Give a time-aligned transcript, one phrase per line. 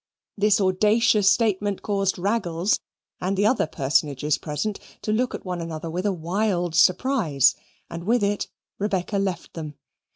[0.35, 2.79] This audacious statement caused Raggles
[3.19, 7.53] and the other personages present to look at one another with a wild surprise,
[7.87, 8.47] and with it
[8.79, 9.75] Rebecca left them.